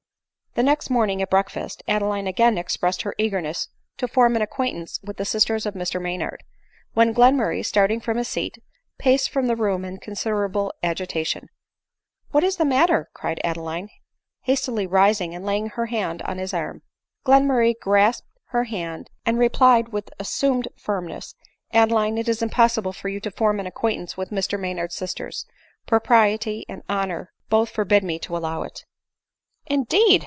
The 0.53 0.63
next 0.63 0.89
morning 0.89 1.21
at 1.21 1.29
breakfast, 1.29 1.81
Adeline 1.87 2.27
again 2.27 2.57
express 2.57 2.99
ed 2.99 3.01
her 3.03 3.15
eagerness 3.17 3.69
to 3.95 4.05
form 4.05 4.35
an 4.35 4.41
acquaintance 4.41 4.99
with 5.01 5.15
the 5.15 5.23
sisters 5.23 5.65
of 5.65 5.75
Mr 5.75 6.01
Maynard; 6.01 6.43
when 6.93 7.13
Glenmurray, 7.13 7.63
starting 7.63 8.01
from 8.01 8.17
his 8.17 8.27
seat, 8.27 8.57
paced 8.97 9.33
the 9.33 9.55
room 9.55 9.85
in 9.85 9.97
considerable 9.99 10.73
agitation." 10.83 11.47
What 12.31 12.43
is 12.43 12.57
the 12.57 12.65
matter?" 12.65 13.09
cried 13.13 13.39
Adeline, 13.45 13.87
hastily 14.41 14.85
rising 14.85 15.33
and 15.33 15.45
laying 15.45 15.67
her 15.69 15.85
hand 15.85 16.21
on 16.23 16.37
his 16.37 16.53
arm. 16.53 16.81
Glenmurray 17.25 17.75
grasped 17.79 18.27
her 18.47 18.65
hand, 18.65 19.09
and 19.25 19.39
replied 19.39 19.93
with 19.93 20.09
assum 20.19 20.65
ed 20.65 20.73
firmness;" 20.77 21.33
Adeline, 21.71 22.17
it 22.17 22.27
is 22.27 22.41
impossible 22.41 22.91
for 22.91 23.07
you 23.07 23.21
to 23.21 23.31
form 23.31 23.61
an 23.61 23.67
acquaintance 23.67 24.17
with 24.17 24.31
Mr 24.31 24.59
Maynard's 24.59 24.95
sisters; 24.95 25.45
propriety 25.85 26.65
and 26.67 26.83
honor 26.89 27.31
both 27.47 27.69
forbid 27.69 28.03
me 28.03 28.19
to 28.19 28.35
allow 28.35 28.63
it." 28.63 28.83
*t»» 28.83 28.83
w^> 28.83 28.83
ADELINE 28.83 29.77
MOWBRAY. 29.77 29.77
88" 29.77 29.77
Indeed 29.79 30.17